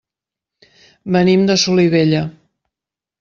[1.15, 2.23] Venim de Solivella.